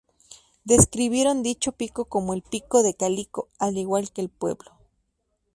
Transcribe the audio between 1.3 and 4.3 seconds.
dicho pico como "el pico de Calico" al igual que el